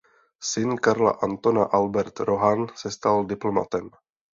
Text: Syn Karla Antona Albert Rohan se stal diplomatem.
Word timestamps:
Syn 0.51 0.73
Karla 0.87 1.11
Antona 1.29 1.67
Albert 1.81 2.19
Rohan 2.33 2.67
se 2.75 2.91
stal 2.99 3.25
diplomatem. 3.27 3.89